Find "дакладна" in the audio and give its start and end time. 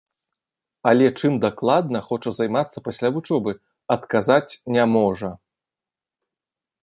1.43-2.01